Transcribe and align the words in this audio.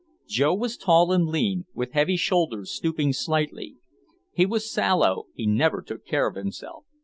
Joe 0.27 0.55
was 0.55 0.77
tall 0.77 1.11
and 1.11 1.27
lean, 1.27 1.67
with 1.75 1.91
heavy 1.91 2.17
shoulders 2.17 2.71
stooping 2.71 3.13
slightly. 3.13 3.75
He 4.33 4.47
was 4.47 4.73
sallow, 4.73 5.27
he 5.35 5.45
never 5.45 5.83
took 5.83 6.07
care 6.07 6.25
of 6.25 6.33
himself. 6.35 6.85